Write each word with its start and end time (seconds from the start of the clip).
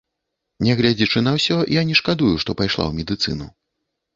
Нягледзячы 0.67 1.21
на 1.27 1.33
ўсё 1.35 1.57
я 1.79 1.85
не 1.91 1.99
шкадую, 1.99 2.33
што 2.45 2.57
пайшла 2.63 2.83
ў 2.87 2.93
медыцыну. 3.03 3.47